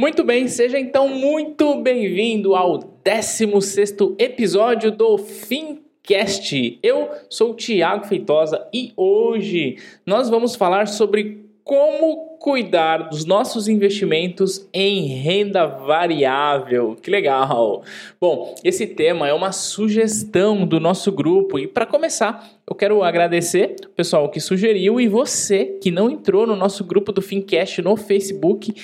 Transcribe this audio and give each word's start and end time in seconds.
Muito 0.00 0.24
bem, 0.24 0.48
seja 0.48 0.80
então 0.80 1.08
muito 1.10 1.74
bem-vindo 1.82 2.54
ao 2.54 2.78
16 2.78 4.16
episódio 4.18 4.90
do 4.90 5.18
Fincast. 5.18 6.78
Eu 6.82 7.10
sou 7.28 7.50
o 7.50 7.54
Thiago 7.54 8.06
Feitosa 8.06 8.66
e 8.72 8.94
hoje 8.96 9.76
nós 10.06 10.30
vamos 10.30 10.56
falar 10.56 10.88
sobre 10.88 11.50
como 11.62 12.30
cuidar 12.40 13.10
dos 13.10 13.26
nossos 13.26 13.68
investimentos 13.68 14.66
em 14.72 15.06
renda 15.06 15.66
variável. 15.66 16.96
Que 17.00 17.10
legal! 17.10 17.82
Bom, 18.18 18.54
esse 18.64 18.86
tema 18.86 19.28
é 19.28 19.34
uma 19.34 19.52
sugestão 19.52 20.66
do 20.66 20.80
nosso 20.80 21.12
grupo 21.12 21.58
e 21.58 21.66
para 21.66 21.84
começar, 21.84 22.50
eu 22.68 22.74
quero 22.74 23.02
agradecer 23.04 23.76
o 23.84 23.90
pessoal 23.90 24.30
que 24.30 24.40
sugeriu 24.40 24.98
e 24.98 25.06
você 25.06 25.66
que 25.82 25.90
não 25.90 26.10
entrou 26.10 26.46
no 26.46 26.56
nosso 26.56 26.82
grupo 26.82 27.12
do 27.12 27.20
Fincast 27.20 27.82
no 27.82 27.94
Facebook. 27.94 28.74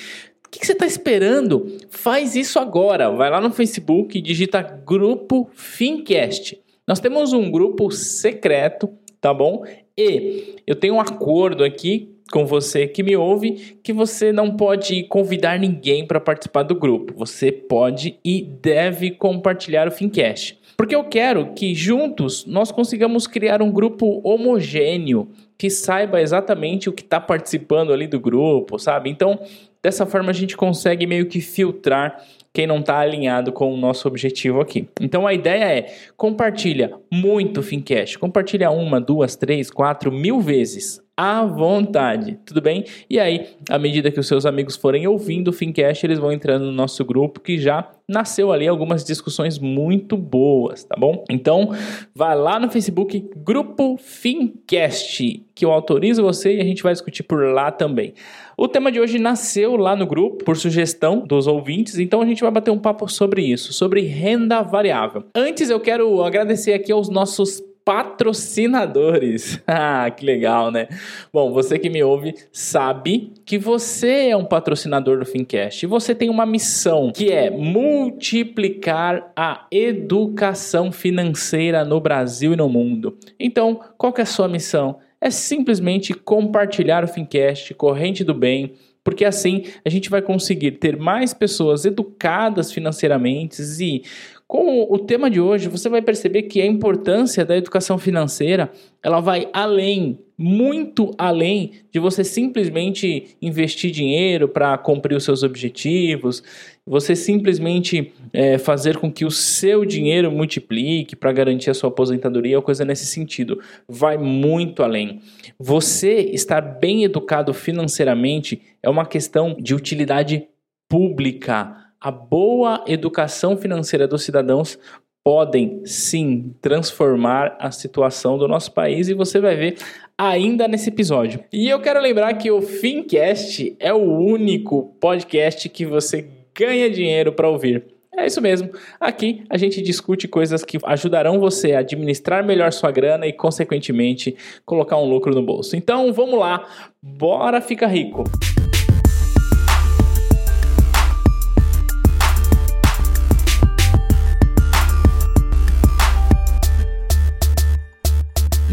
O 0.46 0.48
que, 0.48 0.60
que 0.60 0.66
você 0.66 0.72
está 0.72 0.86
esperando? 0.86 1.66
Faz 1.90 2.36
isso 2.36 2.58
agora. 2.58 3.10
Vai 3.10 3.28
lá 3.28 3.40
no 3.40 3.50
Facebook 3.50 4.16
e 4.16 4.22
digita 4.22 4.62
Grupo 4.62 5.50
Fincast. 5.52 6.58
Nós 6.86 7.00
temos 7.00 7.32
um 7.32 7.50
grupo 7.50 7.90
secreto, 7.90 8.88
tá 9.20 9.34
bom? 9.34 9.64
E 9.98 10.54
eu 10.66 10.76
tenho 10.76 10.94
um 10.94 11.00
acordo 11.00 11.64
aqui 11.64 12.16
com 12.30 12.46
você 12.46 12.86
que 12.86 13.02
me 13.02 13.16
ouve 13.16 13.78
que 13.82 13.92
você 13.92 14.32
não 14.32 14.56
pode 14.56 15.04
convidar 15.04 15.58
ninguém 15.58 16.06
para 16.06 16.20
participar 16.20 16.62
do 16.62 16.74
grupo. 16.74 17.12
Você 17.16 17.50
pode 17.50 18.18
e 18.24 18.42
deve 18.42 19.10
compartilhar 19.10 19.88
o 19.88 19.92
Fincast. 19.92 20.58
Porque 20.76 20.94
eu 20.94 21.04
quero 21.04 21.54
que 21.54 21.74
juntos 21.74 22.44
nós 22.46 22.70
consigamos 22.70 23.26
criar 23.26 23.62
um 23.62 23.70
grupo 23.70 24.20
homogêneo 24.22 25.28
que 25.56 25.70
saiba 25.70 26.20
exatamente 26.20 26.88
o 26.88 26.92
que 26.92 27.02
está 27.02 27.18
participando 27.18 27.92
ali 27.92 28.06
do 28.06 28.20
grupo, 28.20 28.78
sabe? 28.78 29.08
Então, 29.08 29.40
Dessa 29.86 30.04
forma 30.04 30.30
a 30.30 30.34
gente 30.34 30.56
consegue 30.56 31.06
meio 31.06 31.26
que 31.26 31.40
filtrar 31.40 32.20
quem 32.52 32.66
não 32.66 32.80
está 32.80 32.98
alinhado 32.98 33.52
com 33.52 33.72
o 33.72 33.76
nosso 33.76 34.08
objetivo 34.08 34.60
aqui. 34.60 34.88
Então 35.00 35.28
a 35.28 35.32
ideia 35.32 35.64
é 35.64 35.94
compartilha 36.16 36.92
muito 37.08 37.62
Fincast, 37.62 38.18
compartilha 38.18 38.68
uma, 38.68 39.00
duas, 39.00 39.36
três, 39.36 39.70
quatro, 39.70 40.10
mil 40.10 40.40
vezes 40.40 41.00
à 41.16 41.44
vontade, 41.44 42.38
tudo 42.44 42.60
bem? 42.60 42.84
E 43.08 43.18
aí, 43.18 43.46
à 43.70 43.78
medida 43.78 44.10
que 44.10 44.20
os 44.20 44.28
seus 44.28 44.44
amigos 44.44 44.76
forem 44.76 45.06
ouvindo 45.06 45.48
o 45.48 45.52
Fincast, 45.52 46.04
eles 46.04 46.18
vão 46.18 46.30
entrando 46.30 46.66
no 46.66 46.72
nosso 46.72 47.02
grupo 47.04 47.40
que 47.40 47.58
já 47.58 47.90
nasceu 48.08 48.52
ali 48.52 48.68
algumas 48.68 49.04
discussões 49.04 49.58
muito 49.58 50.16
boas, 50.16 50.84
tá 50.84 50.94
bom? 50.96 51.24
Então, 51.28 51.70
vai 52.14 52.36
lá 52.36 52.60
no 52.60 52.70
Facebook, 52.70 53.30
Grupo 53.36 53.96
Fincast, 53.96 55.42
que 55.54 55.64
eu 55.64 55.72
autorizo 55.72 56.22
você 56.22 56.56
e 56.56 56.60
a 56.60 56.64
gente 56.64 56.82
vai 56.82 56.92
discutir 56.92 57.22
por 57.22 57.42
lá 57.52 57.72
também. 57.72 58.14
O 58.56 58.68
tema 58.68 58.92
de 58.92 59.00
hoje 59.00 59.18
nasceu 59.18 59.76
lá 59.76 59.96
no 59.96 60.06
grupo 60.06 60.44
por 60.44 60.56
sugestão 60.56 61.20
dos 61.20 61.46
ouvintes, 61.46 61.98
então 61.98 62.20
a 62.20 62.26
gente 62.26 62.42
vai 62.42 62.50
bater 62.50 62.70
um 62.70 62.78
papo 62.78 63.08
sobre 63.08 63.42
isso, 63.42 63.72
sobre 63.72 64.02
renda 64.02 64.62
variável. 64.62 65.24
Antes 65.34 65.68
eu 65.68 65.80
quero 65.80 66.22
agradecer 66.22 66.74
aqui 66.74 66.92
aos 66.92 67.08
nossos 67.08 67.60
patrocinadores. 67.86 69.62
ah, 69.64 70.10
que 70.10 70.26
legal, 70.26 70.72
né? 70.72 70.88
Bom, 71.32 71.52
você 71.52 71.78
que 71.78 71.88
me 71.88 72.02
ouve 72.02 72.34
sabe 72.50 73.32
que 73.44 73.56
você 73.56 74.30
é 74.30 74.36
um 74.36 74.44
patrocinador 74.44 75.20
do 75.20 75.24
Fincast 75.24 75.84
e 75.84 75.88
você 75.88 76.12
tem 76.12 76.28
uma 76.28 76.44
missão 76.44 77.12
que 77.14 77.30
é 77.30 77.48
multiplicar 77.48 79.32
a 79.36 79.68
educação 79.70 80.90
financeira 80.90 81.84
no 81.84 82.00
Brasil 82.00 82.52
e 82.52 82.56
no 82.56 82.68
mundo. 82.68 83.16
Então, 83.38 83.80
qual 83.96 84.12
que 84.12 84.20
é 84.20 84.24
a 84.24 84.26
sua 84.26 84.48
missão? 84.48 84.98
É 85.20 85.30
simplesmente 85.30 86.12
compartilhar 86.12 87.04
o 87.04 87.08
Fincast, 87.08 87.72
corrente 87.74 88.24
do 88.24 88.34
bem, 88.34 88.74
porque 89.06 89.24
assim 89.24 89.62
a 89.84 89.88
gente 89.88 90.10
vai 90.10 90.20
conseguir 90.20 90.72
ter 90.72 90.96
mais 90.96 91.32
pessoas 91.32 91.84
educadas 91.84 92.72
financeiramente 92.72 93.62
e 93.80 94.02
com 94.48 94.86
o 94.88 94.96
tema 94.98 95.28
de 95.28 95.40
hoje, 95.40 95.68
você 95.68 95.88
vai 95.88 96.00
perceber 96.00 96.42
que 96.44 96.62
a 96.62 96.66
importância 96.66 97.44
da 97.44 97.56
educação 97.56 97.98
financeira, 97.98 98.70
ela 99.02 99.18
vai 99.18 99.48
além, 99.52 100.20
muito 100.38 101.10
além 101.18 101.72
de 101.90 101.98
você 101.98 102.22
simplesmente 102.22 103.36
investir 103.42 103.90
dinheiro 103.90 104.48
para 104.48 104.78
cumprir 104.78 105.16
os 105.16 105.24
seus 105.24 105.42
objetivos, 105.42 106.44
você 106.86 107.16
simplesmente 107.16 108.12
é, 108.32 108.56
fazer 108.56 108.98
com 108.98 109.10
que 109.10 109.24
o 109.24 109.32
seu 109.32 109.84
dinheiro 109.84 110.30
multiplique 110.30 111.16
para 111.16 111.32
garantir 111.32 111.70
a 111.70 111.74
sua 111.74 111.88
aposentadoria 111.88 112.56
ou 112.56 112.62
coisa 112.62 112.84
nesse 112.84 113.06
sentido. 113.06 113.60
Vai 113.88 114.16
muito 114.16 114.84
além. 114.84 115.22
Você 115.58 116.20
estar 116.20 116.60
bem 116.60 117.02
educado 117.02 117.52
financeiramente 117.52 118.62
é 118.80 118.88
uma 118.88 119.04
questão 119.04 119.56
de 119.58 119.74
utilidade 119.74 120.46
pública 120.88 121.85
a 122.00 122.10
boa 122.10 122.84
educação 122.86 123.56
financeira 123.56 124.06
dos 124.06 124.22
cidadãos 124.22 124.78
podem 125.24 125.84
sim 125.84 126.54
transformar 126.60 127.56
a 127.58 127.72
situação 127.72 128.38
do 128.38 128.46
nosso 128.46 128.72
país 128.72 129.08
e 129.08 129.14
você 129.14 129.40
vai 129.40 129.56
ver 129.56 129.76
ainda 130.16 130.68
nesse 130.68 130.88
episódio. 130.88 131.42
E 131.52 131.68
eu 131.68 131.80
quero 131.80 132.00
lembrar 132.00 132.32
que 132.34 132.50
o 132.50 132.62
Fincast 132.62 133.76
é 133.80 133.92
o 133.92 134.18
único 134.18 134.94
podcast 135.00 135.68
que 135.68 135.84
você 135.84 136.28
ganha 136.54 136.88
dinheiro 136.88 137.32
para 137.32 137.48
ouvir. 137.48 137.84
É 138.16 138.24
isso 138.24 138.40
mesmo. 138.40 138.70
Aqui 138.98 139.42
a 139.50 139.58
gente 139.58 139.82
discute 139.82 140.26
coisas 140.26 140.64
que 140.64 140.78
ajudarão 140.84 141.38
você 141.38 141.72
a 141.72 141.80
administrar 141.80 142.46
melhor 142.46 142.72
sua 142.72 142.90
grana 142.90 143.26
e, 143.26 143.32
consequentemente, 143.32 144.34
colocar 144.64 144.96
um 144.96 145.04
lucro 145.04 145.34
no 145.34 145.42
bolso. 145.42 145.76
Então, 145.76 146.12
vamos 146.14 146.38
lá. 146.38 146.66
Bora 147.02 147.60
ficar 147.60 147.88
rico. 147.88 148.24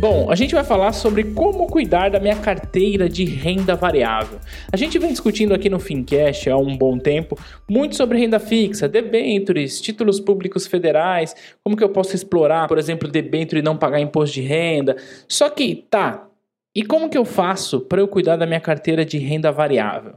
Bom, 0.04 0.30
a 0.30 0.36
gente 0.36 0.54
vai 0.54 0.66
falar 0.66 0.92
sobre 0.92 1.24
como 1.24 1.66
cuidar 1.66 2.10
da 2.10 2.20
minha 2.20 2.36
carteira 2.36 3.08
de 3.08 3.24
renda 3.24 3.74
variável. 3.74 4.38
A 4.70 4.76
gente 4.76 5.00
vem 5.00 5.12
discutindo 5.12 5.54
aqui 5.54 5.70
no 5.70 5.80
Fincast 5.80 6.50
há 6.50 6.58
um 6.58 6.78
bom 6.78 7.00
tempo 7.00 7.40
muito 7.70 7.96
sobre 7.96 8.20
renda 8.20 8.38
fixa, 8.38 8.90
debentures, 8.90 9.80
títulos 9.80 10.20
públicos 10.20 10.68
federais, 10.68 11.34
como 11.64 11.78
que 11.78 11.84
eu 11.86 11.88
posso 11.88 12.14
explorar, 12.14 12.68
por 12.68 12.78
exemplo, 12.78 13.08
debenture 13.08 13.60
e 13.62 13.64
não 13.64 13.78
pagar 13.78 14.02
imposto 14.02 14.34
de 14.34 14.42
renda. 14.42 14.98
Só 15.26 15.50
que, 15.50 15.88
tá, 15.90 16.28
e 16.76 16.84
como 16.84 17.10
que 17.10 17.18
eu 17.18 17.24
faço 17.24 17.80
para 17.80 18.02
eu 18.02 18.08
cuidar 18.10 18.36
da 18.36 18.46
minha 18.46 18.60
carteira 18.60 19.06
de 19.06 19.18
renda 19.18 19.54
variável? 19.54 20.16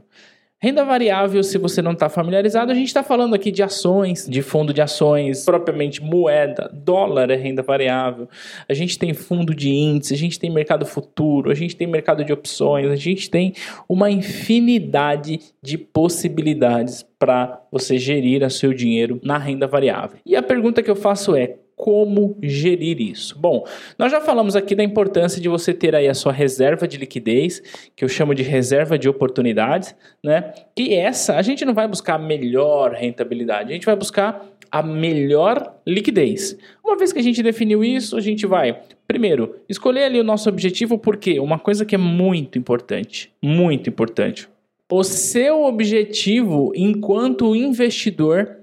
Renda 0.59 0.83
variável, 0.83 1.43
se 1.43 1.55
você 1.59 1.83
não 1.83 1.91
está 1.91 2.09
familiarizado, 2.09 2.71
a 2.71 2.75
gente 2.75 2.87
está 2.87 3.03
falando 3.03 3.35
aqui 3.35 3.51
de 3.51 3.61
ações, 3.61 4.27
de 4.27 4.41
fundo 4.41 4.73
de 4.73 4.81
ações, 4.81 5.45
propriamente 5.45 6.01
moeda, 6.01 6.67
dólar 6.73 7.29
é 7.29 7.35
renda 7.35 7.61
variável. 7.61 8.27
A 8.67 8.73
gente 8.73 8.97
tem 8.97 9.13
fundo 9.13 9.53
de 9.53 9.69
índice, 9.69 10.15
a 10.15 10.17
gente 10.17 10.39
tem 10.39 10.49
mercado 10.49 10.83
futuro, 10.83 11.51
a 11.51 11.53
gente 11.53 11.75
tem 11.75 11.85
mercado 11.85 12.25
de 12.25 12.33
opções, 12.33 12.89
a 12.89 12.95
gente 12.95 13.29
tem 13.29 13.53
uma 13.87 14.09
infinidade 14.09 15.41
de 15.61 15.77
possibilidades 15.77 17.05
para 17.19 17.61
você 17.71 17.99
gerir 17.99 18.41
o 18.41 18.49
seu 18.49 18.73
dinheiro 18.73 19.19
na 19.23 19.37
renda 19.37 19.67
variável. 19.67 20.17
E 20.25 20.35
a 20.35 20.41
pergunta 20.41 20.81
que 20.81 20.89
eu 20.89 20.95
faço 20.95 21.35
é: 21.35 21.57
como 21.77 22.35
gerir 22.41 22.99
isso? 22.99 23.37
Bom, 23.37 23.63
nós 23.99 24.11
já 24.11 24.19
falamos 24.19 24.55
aqui 24.55 24.73
da 24.73 24.83
importância 24.83 25.39
de 25.39 25.47
você 25.47 25.71
ter 25.71 25.95
aí 25.95 26.07
a 26.07 26.13
sua 26.15 26.33
reserva 26.33 26.87
de 26.87 26.97
liquidez, 26.97 27.61
que 27.95 28.03
eu 28.03 28.09
chamo 28.09 28.33
de 28.33 28.41
reserva 28.41 28.97
de 28.97 29.07
oportunidades, 29.07 29.95
né? 30.23 30.53
Que 30.75 30.95
essa 30.95 31.35
a 31.35 31.41
gente 31.43 31.63
não 31.63 31.75
vai 31.75 31.87
buscar 31.87 32.15
a 32.15 32.19
melhor 32.19 32.93
rentabilidade, 32.93 33.69
a 33.69 33.73
gente 33.73 33.85
vai 33.85 33.95
buscar 33.95 34.43
a 34.71 34.81
melhor 34.81 35.79
liquidez. 35.85 36.57
Uma 36.83 36.97
vez 36.97 37.13
que 37.13 37.19
a 37.19 37.23
gente 37.23 37.43
definiu 37.43 37.83
isso, 37.83 38.17
a 38.17 38.21
gente 38.21 38.47
vai, 38.47 38.81
primeiro, 39.07 39.55
escolher 39.69 40.05
ali 40.05 40.19
o 40.19 40.23
nosso 40.23 40.49
objetivo, 40.49 40.97
porque 40.97 41.39
uma 41.39 41.59
coisa 41.59 41.85
que 41.85 41.93
é 41.93 41.99
muito 41.99 42.57
importante, 42.57 43.31
muito 43.39 43.87
importante. 43.87 44.49
O 44.91 45.03
seu 45.03 45.63
objetivo 45.63 46.71
enquanto 46.75 47.55
investidor 47.55 48.57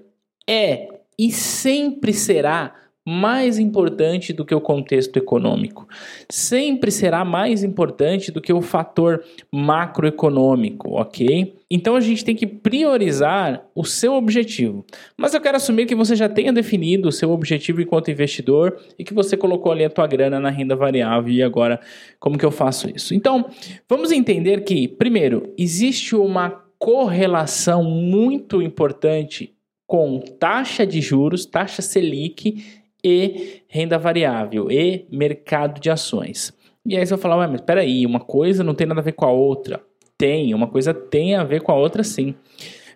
é 0.50 0.89
e 1.17 1.31
sempre 1.31 2.12
será 2.12 2.75
mais 3.06 3.59
importante 3.59 4.33
do 4.33 4.45
que 4.45 4.55
o 4.55 4.61
contexto 4.61 5.17
econômico. 5.19 5.87
Sempre 6.31 6.91
será 6.91 7.25
mais 7.25 7.62
importante 7.62 8.33
do 8.33 8.41
que 8.41 8.53
o 8.53 8.62
fator 8.62 9.23
macroeconômico, 9.53 10.91
ok? 10.93 11.55
Então 11.71 11.97
a 11.97 12.01
gente 12.01 12.25
tem 12.25 12.35
que 12.35 12.47
priorizar 12.47 13.67
o 13.75 13.85
seu 13.85 14.15
objetivo. 14.15 14.87
Mas 15.19 15.35
eu 15.35 15.41
quero 15.41 15.56
assumir 15.56 15.85
que 15.85 15.95
você 15.95 16.17
já 16.17 16.29
tenha 16.29 16.53
definido 16.53 17.09
o 17.09 17.12
seu 17.12 17.31
objetivo 17.31 17.83
enquanto 17.83 18.11
investidor 18.11 18.79
e 18.99 19.05
que 19.05 19.12
você 19.12 19.37
colocou 19.37 19.71
ali 19.71 19.85
a 19.85 19.91
tua 19.91 20.06
grana 20.06 20.41
na 20.41 20.51
renda 20.51 20.75
variável 20.75 21.33
e 21.33 21.43
agora 21.43 21.79
como 22.19 22.39
que 22.39 22.45
eu 22.45 22.51
faço 22.51 22.89
isso? 22.95 23.15
Então, 23.15 23.51
vamos 23.89 24.12
entender 24.12 24.65
que, 24.65 24.89
primeiro, 24.89 25.53
existe 25.59 26.17
uma 26.17 26.65
correlação 26.79 27.85
muito 27.85 28.62
importante 28.62 29.55
com 29.87 30.21
taxa 30.39 30.87
de 30.87 31.01
juros, 31.01 31.45
taxa 31.45 31.83
Selic 31.83 32.84
e 33.05 33.62
renda 33.69 33.99
variável 33.99 34.71
e 34.71 35.06
mercado 35.12 35.81
de 35.81 35.91
ações. 35.91 36.53
E 36.87 36.97
aí 36.97 37.05
você 37.05 37.15
vai 37.15 37.23
falar, 37.23 37.37
ué, 37.39 37.47
mas 37.47 37.61
peraí, 37.61 38.06
uma 38.06 38.21
coisa 38.21 38.65
não 38.65 38.75
tem 38.75 38.87
nada 38.87 39.01
a 39.01 39.05
ver 39.05 39.12
com 39.12 39.25
a 39.25 39.31
outra. 39.31 39.81
Tem, 40.17 40.55
uma 40.55 40.67
coisa 40.67 40.95
tem 40.95 41.35
a 41.35 41.45
ver 41.45 41.61
com 41.61 41.73
a 41.73 41.77
outra 41.77 42.03
sim. 42.03 42.35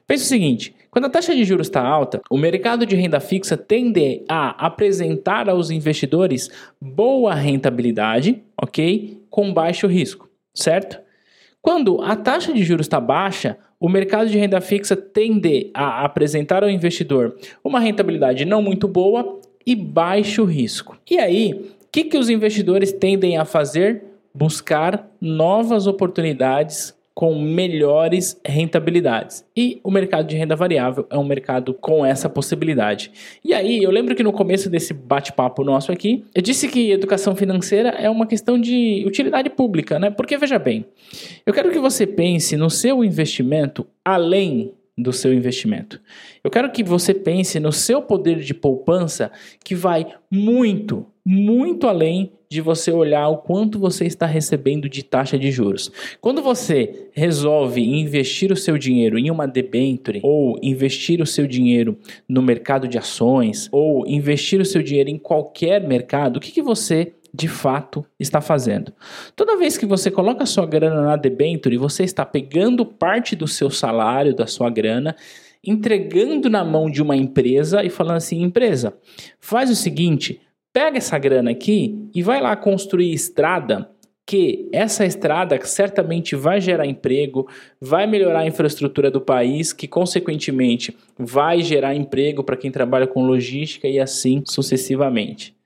Pensa 0.07 0.25
o 0.25 0.27
seguinte: 0.27 0.75
quando 0.91 1.05
a 1.05 1.11
taxa 1.11 1.35
de 1.35 1.45
juros 1.45 1.67
está 1.67 1.87
alta, 1.87 2.21
o 2.31 2.39
mercado 2.39 2.87
de 2.87 2.97
renda 2.97 3.21
fixa 3.21 3.57
tende 3.57 4.25
a 4.29 4.67
apresentar 4.67 5.49
aos 5.49 5.71
investidores 5.71 6.51
boa 6.81 7.35
rentabilidade, 7.35 8.43
ok? 8.61 9.23
Com 9.29 9.53
baixo 9.53 9.87
risco, 9.87 10.29
certo? 10.55 10.99
Quando 11.61 12.01
a 12.01 12.17
taxa 12.17 12.53
de 12.53 12.63
juros 12.65 12.87
está 12.87 13.01
baixa, 13.01 13.59
o 13.79 13.89
mercado 13.89 14.31
de 14.31 14.39
renda 14.39 14.61
fixa 14.61 14.97
tende 14.97 15.71
a 15.75 16.05
apresentar 16.05 16.63
ao 16.63 16.71
investidor 16.71 17.37
uma 17.63 17.79
rentabilidade 17.79 18.45
não 18.45 18.63
muito 18.63 18.89
boa 18.89 19.38
e 19.69 19.77
baixo 19.77 20.45
risco. 20.47 20.97
E 21.09 21.19
aí, 21.19 21.53
o 21.53 21.87
que, 21.93 22.05
que 22.05 22.17
os 22.17 22.31
investidores 22.31 22.91
tendem 22.91 23.37
a 23.37 23.45
fazer? 23.45 24.03
Buscar 24.35 25.07
novas 25.21 25.87
oportunidades 25.87 26.97
com 27.15 27.39
melhores 27.39 28.41
rentabilidades. 28.47 29.45
E 29.55 29.79
o 29.85 29.91
mercado 29.91 30.27
de 30.27 30.37
renda 30.37 30.57
variável 30.57 31.07
é 31.11 31.19
um 31.19 31.25
mercado 31.25 31.75
com 31.75 32.07
essa 32.07 32.31
possibilidade. 32.31 33.11
E 33.45 33.53
aí, 33.53 33.83
eu 33.83 33.91
lembro 33.91 34.15
que 34.15 34.23
no 34.23 34.33
começo 34.33 34.71
desse 34.71 34.95
bate-papo 34.95 35.63
nosso 35.63 35.93
aqui, 35.93 36.25
eu 36.35 36.41
disse 36.41 36.67
que 36.67 36.91
educação 36.91 37.37
financeira 37.37 37.91
é 37.91 38.09
uma 38.09 38.27
questão 38.27 38.59
de 38.59 39.05
utilidade 39.07 39.51
pública, 39.51 39.99
né? 39.99 40.09
Porque 40.09 40.39
veja 40.39 40.59
bem, 40.59 40.87
eu 41.45 41.53
quero 41.53 41.71
que 41.71 41.79
você 41.79 42.07
pense 42.07 42.57
no 42.57 42.71
seu 42.71 43.05
investimento 43.05 43.87
além 44.03 44.73
do 44.99 45.13
seu 45.13 45.33
investimento. 45.33 46.01
Eu 46.43 46.51
quero 46.51 46.71
que 46.73 46.83
você 46.83 47.15
pense 47.15 47.61
no 47.61 47.73
seu 47.73 48.03
poder 48.03 48.41
de 48.41 48.53
poupança 48.53 49.31
que 49.65 49.75
vai 49.75 50.07
muito, 50.31 51.07
muito 51.25 51.87
além 51.87 52.33
de 52.51 52.61
você 52.61 52.91
olhar 52.91 53.29
o 53.29 53.39
quanto 53.39 53.79
você 53.79 54.07
está 54.07 54.25
recebendo 54.25 54.89
de 54.89 55.03
taxa 55.03 55.39
de 55.39 55.51
juros. 55.51 55.93
Quando 56.21 56.43
você 56.43 57.09
resolve 57.13 57.83
investir 57.83 58.51
o 58.51 58.57
seu 58.57 58.79
dinheiro 58.79 59.19
em 59.19 59.31
uma 59.31 59.47
debenture 59.47 60.21
ou 60.23 60.59
investir 60.63 61.21
o 61.21 61.27
seu 61.27 61.47
dinheiro 61.47 61.99
no 62.27 62.41
mercado 62.41 62.89
de 62.89 62.97
ações 62.97 63.69
ou 63.71 64.07
investir 64.07 64.61
o 64.61 64.65
seu 64.65 64.83
dinheiro 64.83 65.11
em 65.11 65.19
qualquer 65.19 65.87
mercado, 65.87 66.39
o 66.39 66.41
que, 66.41 66.51
que 66.51 66.63
você 66.63 67.13
de 67.39 67.47
fato 67.47 68.05
está 68.19 68.41
fazendo. 68.41 68.93
Toda 69.37 69.57
vez 69.57 69.79
que 69.79 69.87
você 69.87 70.11
coloca 70.11 70.45
sua 70.45 70.67
grana 70.67 71.01
na 71.01 71.15
debenture, 71.15 71.77
você 71.77 72.03
está 72.03 72.27
pegando 72.27 72.85
parte 72.85 73.37
do 73.37 73.47
seu 73.47 73.71
salário, 73.71 74.35
da 74.35 74.47
sua 74.47 74.69
grana, 74.69 75.15
entregando 75.65 76.51
na 76.51 76.65
mão 76.65 76.91
de 76.91 77.01
uma 77.01 77.17
empresa 77.17 77.85
e 77.85 77.91
falando 77.91 78.17
assim: 78.17 78.43
empresa, 78.43 78.99
faz 79.39 79.71
o 79.71 79.77
seguinte, 79.77 80.41
pega 80.73 80.99
essa 80.99 81.17
grana 81.17 81.53
aqui 81.53 82.11
e 82.13 82.23
vai 82.23 82.41
lá 82.41 82.57
construir 82.57 83.13
estrada. 83.13 83.89
Que 84.27 84.69
essa 84.75 85.07
estrada 85.07 85.59
certamente 85.65 86.37
vai 86.37 86.61
gerar 86.61 86.85
emprego, 86.85 87.49
vai 87.81 88.07
melhorar 88.07 88.41
a 88.41 88.47
infraestrutura 88.47 89.11
do 89.11 89.23
país, 89.23 89.73
que 89.73 89.89
consequentemente 89.89 90.95
vai 91.19 91.63
gerar 91.63 91.95
emprego 91.95 92.45
para 92.45 92.57
quem 92.59 92.71
trabalha 92.71 93.07
com 93.07 93.25
logística 93.25 93.89
e 93.89 93.99
assim 93.99 94.43
sucessivamente. 94.45 95.58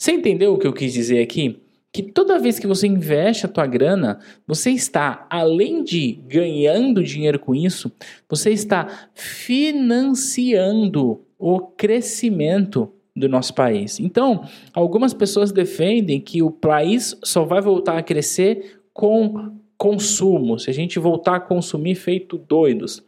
Você 0.00 0.12
entendeu 0.12 0.54
o 0.54 0.58
que 0.58 0.66
eu 0.66 0.72
quis 0.72 0.94
dizer 0.94 1.20
aqui? 1.20 1.60
Que 1.92 2.02
toda 2.02 2.38
vez 2.38 2.58
que 2.58 2.66
você 2.66 2.86
investe 2.86 3.44
a 3.44 3.48
tua 3.50 3.66
grana, 3.66 4.18
você 4.46 4.70
está, 4.70 5.26
além 5.28 5.84
de 5.84 6.12
ganhando 6.26 7.04
dinheiro 7.04 7.38
com 7.38 7.54
isso, 7.54 7.92
você 8.26 8.50
está 8.50 9.10
financiando 9.14 11.20
o 11.38 11.60
crescimento 11.60 12.90
do 13.14 13.28
nosso 13.28 13.52
país. 13.52 14.00
Então, 14.00 14.48
algumas 14.72 15.12
pessoas 15.12 15.52
defendem 15.52 16.18
que 16.18 16.42
o 16.42 16.50
país 16.50 17.14
só 17.22 17.44
vai 17.44 17.60
voltar 17.60 17.98
a 17.98 18.02
crescer 18.02 18.80
com 18.94 19.54
consumo, 19.76 20.58
se 20.58 20.70
a 20.70 20.72
gente 20.72 20.98
voltar 20.98 21.36
a 21.36 21.40
consumir 21.40 21.94
feito 21.94 22.38
doidos. 22.38 23.04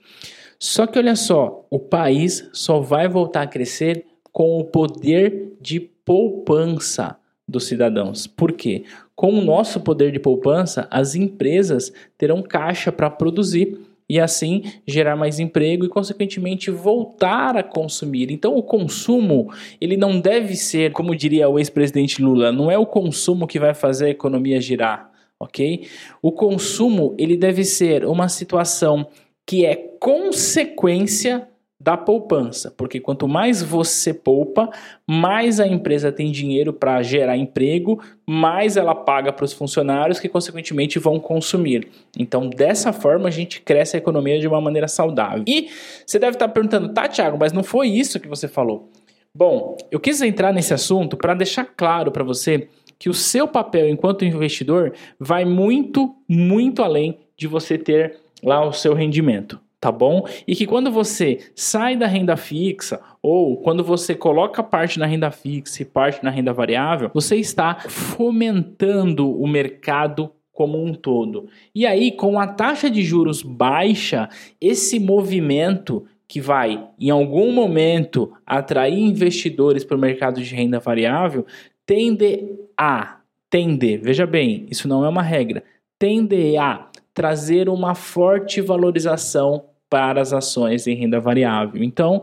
Só 0.58 0.86
que 0.86 0.98
olha 0.98 1.16
só, 1.16 1.66
o 1.70 1.78
país 1.78 2.50
só 2.52 2.80
vai 2.80 3.08
voltar 3.08 3.42
a 3.42 3.46
crescer 3.46 4.04
com 4.30 4.58
o 4.58 4.64
poder 4.64 5.54
de 5.58 5.91
poupança 6.04 7.16
dos 7.46 7.66
cidadãos. 7.66 8.26
Por 8.26 8.52
quê? 8.52 8.84
Com 9.14 9.32
o 9.34 9.44
nosso 9.44 9.80
poder 9.80 10.10
de 10.10 10.18
poupança, 10.18 10.88
as 10.90 11.14
empresas 11.14 11.92
terão 12.16 12.42
caixa 12.42 12.90
para 12.90 13.10
produzir 13.10 13.78
e 14.08 14.18
assim 14.20 14.62
gerar 14.86 15.16
mais 15.16 15.38
emprego 15.38 15.84
e 15.84 15.88
consequentemente 15.88 16.70
voltar 16.70 17.56
a 17.56 17.62
consumir. 17.62 18.30
Então 18.30 18.54
o 18.56 18.62
consumo, 18.62 19.50
ele 19.80 19.96
não 19.96 20.20
deve 20.20 20.54
ser, 20.56 20.92
como 20.92 21.16
diria 21.16 21.48
o 21.48 21.58
ex-presidente 21.58 22.22
Lula, 22.22 22.52
não 22.52 22.70
é 22.70 22.76
o 22.76 22.86
consumo 22.86 23.46
que 23.46 23.58
vai 23.58 23.74
fazer 23.74 24.06
a 24.06 24.10
economia 24.10 24.60
girar, 24.60 25.10
OK? 25.38 25.86
O 26.20 26.32
consumo, 26.32 27.14
ele 27.18 27.36
deve 27.36 27.64
ser 27.64 28.04
uma 28.04 28.28
situação 28.28 29.06
que 29.46 29.64
é 29.64 29.76
consequência 29.76 31.48
da 31.82 31.96
poupança, 31.96 32.72
porque 32.76 33.00
quanto 33.00 33.26
mais 33.26 33.60
você 33.60 34.14
poupa, 34.14 34.70
mais 35.04 35.58
a 35.58 35.66
empresa 35.66 36.12
tem 36.12 36.30
dinheiro 36.30 36.72
para 36.72 37.02
gerar 37.02 37.36
emprego, 37.36 38.00
mais 38.24 38.76
ela 38.76 38.94
paga 38.94 39.32
para 39.32 39.44
os 39.44 39.52
funcionários 39.52 40.20
que 40.20 40.28
consequentemente 40.28 41.00
vão 41.00 41.18
consumir. 41.18 41.88
Então, 42.16 42.48
dessa 42.48 42.92
forma 42.92 43.26
a 43.26 43.32
gente 43.32 43.60
cresce 43.62 43.96
a 43.96 43.98
economia 43.98 44.38
de 44.38 44.46
uma 44.46 44.60
maneira 44.60 44.86
saudável. 44.86 45.42
E 45.46 45.70
você 46.06 46.20
deve 46.20 46.36
estar 46.36 46.48
perguntando, 46.48 46.88
tá, 46.90 47.08
Thiago, 47.08 47.36
mas 47.36 47.52
não 47.52 47.64
foi 47.64 47.88
isso 47.88 48.20
que 48.20 48.28
você 48.28 48.46
falou? 48.46 48.88
Bom, 49.34 49.76
eu 49.90 49.98
quis 49.98 50.22
entrar 50.22 50.52
nesse 50.52 50.72
assunto 50.72 51.16
para 51.16 51.34
deixar 51.34 51.64
claro 51.64 52.12
para 52.12 52.22
você 52.22 52.68
que 52.96 53.08
o 53.08 53.14
seu 53.14 53.48
papel 53.48 53.88
enquanto 53.88 54.24
investidor 54.24 54.92
vai 55.18 55.44
muito, 55.44 56.14
muito 56.28 56.80
além 56.80 57.18
de 57.36 57.48
você 57.48 57.76
ter 57.76 58.20
lá 58.40 58.64
o 58.64 58.72
seu 58.72 58.94
rendimento 58.94 59.58
tá 59.82 59.90
bom? 59.90 60.24
E 60.46 60.54
que 60.54 60.64
quando 60.64 60.92
você 60.92 61.40
sai 61.56 61.96
da 61.96 62.06
renda 62.06 62.36
fixa 62.36 63.00
ou 63.20 63.56
quando 63.56 63.82
você 63.82 64.14
coloca 64.14 64.62
parte 64.62 64.96
na 64.96 65.06
renda 65.06 65.28
fixa 65.32 65.82
e 65.82 65.84
parte 65.84 66.22
na 66.22 66.30
renda 66.30 66.52
variável, 66.52 67.10
você 67.12 67.34
está 67.34 67.74
fomentando 67.88 69.28
o 69.28 69.44
mercado 69.44 70.30
como 70.52 70.80
um 70.80 70.94
todo. 70.94 71.48
E 71.74 71.84
aí, 71.84 72.12
com 72.12 72.38
a 72.38 72.46
taxa 72.46 72.88
de 72.88 73.02
juros 73.02 73.42
baixa, 73.42 74.28
esse 74.60 75.00
movimento 75.00 76.06
que 76.28 76.40
vai, 76.40 76.86
em 76.96 77.10
algum 77.10 77.50
momento, 77.50 78.32
atrair 78.46 79.00
investidores 79.00 79.82
para 79.82 79.96
o 79.96 80.00
mercado 80.00 80.40
de 80.40 80.54
renda 80.54 80.78
variável, 80.78 81.44
tende 81.84 82.54
a, 82.78 83.18
tende, 83.50 83.96
veja 83.96 84.26
bem, 84.26 84.64
isso 84.70 84.86
não 84.86 85.04
é 85.04 85.08
uma 85.08 85.22
regra, 85.22 85.64
tende 85.98 86.56
a 86.56 86.88
trazer 87.12 87.68
uma 87.68 87.96
forte 87.96 88.60
valorização 88.60 89.71
para 89.92 90.22
as 90.22 90.32
ações 90.32 90.86
em 90.86 90.94
renda 90.94 91.20
variável. 91.20 91.84
Então, 91.84 92.22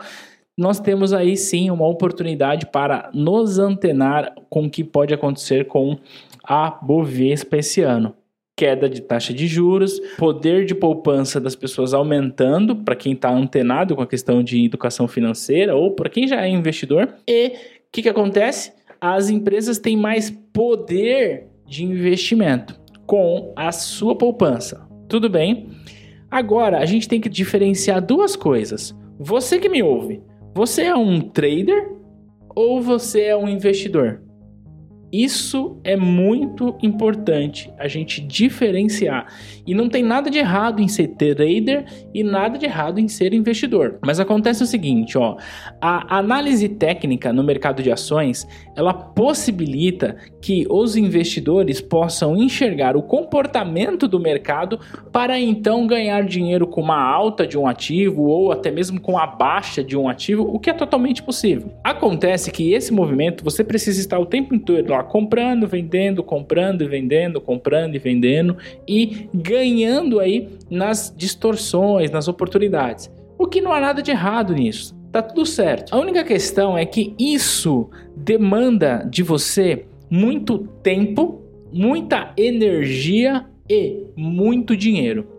nós 0.57 0.79
temos 0.79 1.13
aí 1.13 1.37
sim 1.37 1.69
uma 1.69 1.87
oportunidade 1.87 2.65
para 2.65 3.11
nos 3.13 3.59
antenar 3.59 4.33
com 4.49 4.65
o 4.65 4.69
que 4.69 4.83
pode 4.83 5.13
acontecer 5.13 5.67
com 5.67 5.95
a 6.43 6.71
Bovespa 6.71 7.57
esse 7.57 7.81
ano. 7.81 8.15
Queda 8.57 8.89
de 8.89 9.03
taxa 9.03 9.31
de 9.31 9.45
juros, 9.45 9.99
poder 10.17 10.65
de 10.65 10.73
poupança 10.73 11.39
das 11.39 11.55
pessoas 11.55 11.93
aumentando 11.93 12.75
para 12.77 12.95
quem 12.95 13.13
está 13.13 13.29
antenado 13.29 13.95
com 13.95 14.01
a 14.01 14.07
questão 14.07 14.41
de 14.41 14.65
educação 14.65 15.07
financeira 15.07 15.75
ou 15.75 15.91
para 15.91 16.09
quem 16.09 16.27
já 16.27 16.43
é 16.43 16.49
investidor. 16.49 17.13
E 17.27 17.49
o 17.49 17.51
que, 17.91 18.01
que 18.01 18.09
acontece? 18.09 18.73
As 18.99 19.29
empresas 19.29 19.77
têm 19.77 19.95
mais 19.95 20.31
poder 20.51 21.45
de 21.67 21.85
investimento 21.85 22.79
com 23.05 23.53
a 23.55 23.71
sua 23.71 24.17
poupança. 24.17 24.89
Tudo 25.07 25.29
bem? 25.29 25.69
Agora, 26.31 26.79
a 26.79 26.85
gente 26.85 27.07
tem 27.07 27.19
que 27.19 27.29
diferenciar 27.29 28.05
duas 28.05 28.35
coisas. 28.35 28.95
Você 29.19 29.59
que 29.59 29.69
me 29.69 29.81
ouve, 29.81 30.21
você 30.53 30.83
é 30.83 30.95
um 30.95 31.19
trader 31.21 31.91
ou 32.55 32.81
você 32.81 33.23
é 33.23 33.35
um 33.35 33.47
investidor? 33.47 34.21
Isso 35.11 35.79
é 35.83 35.95
muito 35.95 36.75
importante 36.81 37.71
a 37.77 37.87
gente 37.87 38.21
diferenciar. 38.21 39.27
E 39.65 39.73
não 39.73 39.89
tem 39.89 40.03
nada 40.03 40.29
de 40.29 40.37
errado 40.37 40.81
em 40.81 40.87
ser 40.87 41.09
trader 41.09 41.85
e 42.13 42.23
nada 42.23 42.57
de 42.57 42.65
errado 42.65 42.99
em 42.99 43.07
ser 43.07 43.33
investidor. 43.33 43.97
Mas 44.03 44.19
acontece 44.19 44.63
o 44.63 44.67
seguinte, 44.67 45.17
ó, 45.17 45.35
a 45.81 46.17
análise 46.17 46.69
técnica 46.69 47.33
no 47.33 47.43
mercado 47.43 47.81
de 47.81 47.91
ações, 47.91 48.47
ela 48.75 48.93
possibilita 48.93 50.15
que 50.41 50.65
os 50.69 50.95
investidores 50.95 51.81
possam 51.81 52.35
enxergar 52.35 52.95
o 52.95 53.01
comportamento 53.01 54.07
do 54.07 54.19
mercado 54.19 54.79
para 55.11 55.39
então 55.39 55.87
ganhar 55.87 56.23
dinheiro 56.23 56.67
com 56.67 56.81
uma 56.81 57.01
alta 57.01 57.47
de 57.47 57.57
um 57.57 57.67
ativo 57.67 58.23
ou 58.23 58.51
até 58.51 58.69
mesmo 58.69 58.99
com 58.99 59.17
a 59.17 59.25
baixa 59.25 59.83
de 59.83 59.97
um 59.97 60.07
ativo, 60.07 60.43
o 60.43 60.59
que 60.59 60.69
é 60.69 60.73
totalmente 60.73 61.23
possível. 61.23 61.71
Acontece 61.83 62.51
que 62.51 62.73
esse 62.73 62.93
movimento 62.93 63.43
você 63.43 63.63
precisa 63.63 63.99
estar 63.99 64.19
o 64.19 64.25
tempo 64.25 64.53
inteiro 64.53 64.98
lá 64.99 65.03
comprando, 65.03 65.67
vendendo, 65.67 66.23
comprando 66.23 66.83
e 66.83 66.87
vendendo, 66.87 67.41
comprando 67.41 67.95
e 67.95 67.99
vendendo 67.99 68.57
e 68.87 69.27
ganhando 69.33 70.19
aí 70.19 70.49
nas 70.69 71.13
distorções, 71.15 72.11
nas 72.11 72.27
oportunidades. 72.27 73.11
O 73.37 73.47
que 73.47 73.61
não 73.61 73.71
há 73.71 73.79
nada 73.79 74.01
de 74.01 74.11
errado 74.11 74.53
nisso. 74.53 74.97
Tá 75.11 75.21
tudo 75.21 75.45
certo. 75.45 75.93
A 75.93 75.97
única 75.97 76.23
questão 76.23 76.77
é 76.77 76.85
que 76.85 77.15
isso 77.17 77.89
demanda 78.15 79.07
de 79.09 79.23
você 79.23 79.85
muito 80.09 80.59
tempo, 80.83 81.41
muita 81.71 82.31
energia 82.37 83.45
e 83.67 84.05
muito 84.15 84.75
dinheiro. 84.75 85.38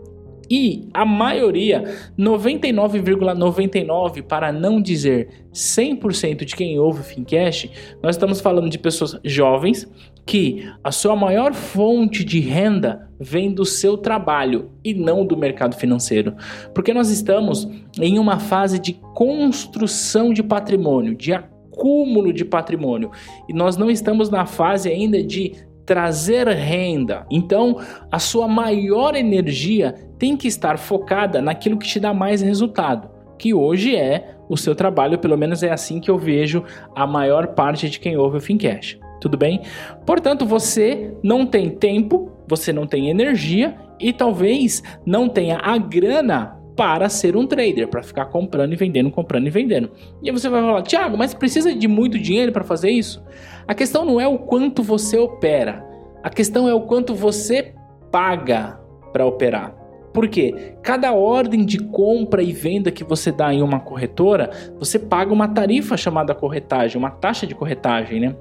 E 0.51 0.89
a 0.93 1.05
maioria, 1.05 1.85
99,99 2.19 4.23
para 4.23 4.51
não 4.51 4.83
dizer 4.83 5.47
100% 5.55 6.45
de 6.45 6.57
quem 6.57 6.79
ouve 6.79 7.01
o 7.01 7.05
Fincast, 7.05 7.71
nós 8.03 8.17
estamos 8.17 8.41
falando 8.41 8.69
de 8.69 8.79
pessoas 8.79 9.19
jovens 9.25 9.89
que 10.27 10.69
a 10.83 10.91
sua 10.91 11.15
maior 11.15 11.55
fonte 11.55 12.25
de 12.25 12.41
renda 12.41 13.09
vem 13.19 13.53
do 13.53 13.65
seu 13.65 13.97
trabalho 13.97 14.71
e 14.85 14.93
não 14.93 15.25
do 15.25 15.37
mercado 15.37 15.77
financeiro. 15.77 16.35
Porque 16.75 16.93
nós 16.93 17.11
estamos 17.11 17.69
em 18.01 18.19
uma 18.19 18.41
fase 18.41 18.79
de 18.79 18.95
construção 19.15 20.33
de 20.33 20.43
patrimônio, 20.43 21.15
de 21.15 21.33
acúmulo 21.33 22.33
de 22.33 22.45
patrimônio, 22.45 23.11
e 23.49 23.53
nós 23.53 23.77
não 23.77 23.91
estamos 23.91 24.29
na 24.29 24.47
fase 24.47 24.89
ainda 24.89 25.23
de 25.23 25.53
trazer 25.85 26.49
renda. 26.49 27.27
Então, 27.31 27.79
a 28.11 28.19
sua 28.19 28.47
maior 28.47 29.15
energia 29.15 29.95
tem 30.19 30.37
que 30.37 30.47
estar 30.49 30.79
focada 30.79 31.41
naquilo 31.41 31.79
que 31.79 31.87
te 31.87 31.99
dá 31.99 32.13
mais 32.13 32.41
resultado, 32.41 33.11
que 33.39 33.55
hoje 33.55 33.97
é 33.97 34.37
o 34.49 34.57
seu 34.57 34.75
trabalho, 34.75 35.19
pelo 35.19 35.39
menos 35.39 35.63
é 35.63 35.71
assim 35.71 36.01
que 36.01 36.11
eu 36.11 36.19
vejo 36.19 36.65
a 36.95 37.07
maior 37.07 37.49
parte 37.49 37.89
de 37.89 37.99
quem 38.01 38.17
ouve 38.17 38.39
o 38.39 38.41
Fincash. 38.41 38.99
Tudo 39.21 39.37
bem? 39.37 39.63
Portanto, 40.05 40.45
você 40.45 41.15
não 41.23 41.47
tem 41.47 41.71
tempo, 41.71 42.33
você 42.49 42.73
não 42.73 42.87
tem 42.87 43.11
energia 43.11 43.77
e 43.99 44.13
talvez 44.13 44.83
não 45.05 45.29
tenha 45.29 45.59
a 45.59 45.77
grana 45.79 46.61
para 46.75 47.11
ser 47.11 47.37
um 47.37 47.47
trader, 47.47 47.89
para 47.89 48.03
ficar 48.03 48.25
comprando 48.27 48.73
e 48.73 48.77
vendendo, 48.77 49.11
comprando 49.11 49.47
e 49.47 49.51
vendendo. 49.51 49.91
E 50.23 50.31
aí 50.31 50.33
você 50.33 50.49
vai 50.49 50.63
falar, 50.63 50.83
Thiago, 50.83 51.17
mas 51.17 51.35
precisa 51.35 51.75
de 51.75 51.87
muito 51.87 52.19
dinheiro 52.19 52.53
para 52.53 52.65
fazer 52.65 52.91
isso? 52.91 53.23
A 53.71 53.75
questão 53.75 54.05
não 54.05 54.21
é 54.21 54.27
o 54.27 54.37
quanto 54.37 54.83
você 54.83 55.17
opera, 55.17 55.87
a 56.25 56.29
questão 56.29 56.69
é 56.69 56.75
o 56.75 56.81
quanto 56.81 57.15
você 57.15 57.73
paga 58.11 58.81
para 59.13 59.25
operar. 59.25 59.73
Porque 60.13 60.75
cada 60.83 61.13
ordem 61.13 61.65
de 61.65 61.79
compra 61.79 62.43
e 62.43 62.53
venda 62.53 62.91
que 62.91 63.05
você 63.05 63.31
dá 63.31 63.55
em 63.55 63.63
uma 63.63 63.79
corretora, 63.79 64.51
você 64.77 64.99
paga 64.99 65.33
uma 65.33 65.47
tarifa 65.47 65.97
chamada 65.97 66.35
corretagem, 66.35 66.99
uma 66.99 67.13
taxa 67.13 67.47
de 67.47 67.55
corretagem, 67.55 68.19
né? 68.19 68.35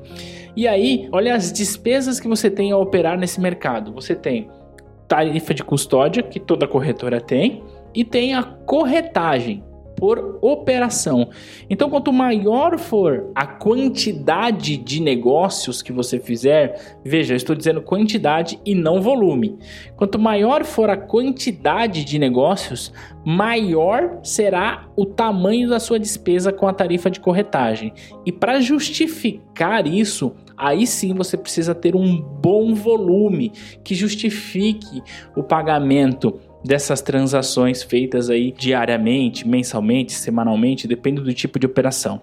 E 0.56 0.68
aí, 0.68 1.08
olha 1.12 1.36
as 1.36 1.54
despesas 1.54 2.20
que 2.20 2.28
você 2.28 2.50
tem 2.50 2.72
a 2.72 2.78
operar 2.78 3.16
nesse 3.16 3.40
mercado. 3.40 3.94
Você 3.94 4.16
tem 4.16 4.50
tarifa 5.08 5.54
de 5.54 5.64
custódia, 5.64 6.24
que 6.24 6.40
toda 6.40 6.68
corretora 6.68 7.22
tem, 7.22 7.64
e 7.94 8.04
tem 8.04 8.34
a 8.34 8.42
corretagem 8.42 9.64
por 10.00 10.40
operação. 10.42 11.30
Então, 11.70 11.90
quanto 11.90 12.14
maior 12.14 12.80
for 12.80 13.30
a 13.36 13.46
quantidade 13.46 14.78
de 14.78 15.02
negócios 15.02 15.82
que 15.82 15.92
você 15.92 16.20
fizer, 16.20 16.98
veja, 17.04 17.34
eu 17.34 17.38
estou 17.38 17.56
dizendo 17.56 17.82
quantidade 17.82 18.60
e 18.66 18.74
não 18.74 19.02
volume. 19.02 19.58
Quanto 19.96 20.18
maior 20.18 20.64
for 20.64 20.90
a 20.90 20.98
quantidade 20.98 22.06
de 22.06 22.18
negócios, 22.18 22.94
maior 23.26 24.20
será 24.24 24.88
o 24.96 25.06
tamanho 25.06 25.70
da 25.70 25.80
sua 25.80 26.00
despesa 26.00 26.52
com 26.54 26.68
a 26.68 26.74
tarifa 26.74 27.12
de 27.12 27.20
corretagem. 27.20 27.94
E 28.26 28.32
para 28.32 28.62
justificar 28.62 29.86
isso, 29.86 30.34
aí 30.58 30.88
sim 30.88 31.14
você 31.14 31.38
precisa 31.38 31.76
ter 31.76 31.96
um 31.96 32.22
bom 32.22 32.74
volume 32.74 33.52
que 33.84 33.96
justifique 33.96 35.02
o 35.36 35.44
pagamento 35.44 36.40
dessas 36.64 37.02
transações 37.02 37.84
feitas 37.84 38.30
aí 38.30 38.52
diariamente, 38.52 39.48
mensalmente, 39.48 40.12
semanalmente, 40.12 40.88
depende 40.88 41.22
do 41.22 41.34
tipo 41.34 41.58
de 41.58 41.66
operação. 41.66 42.22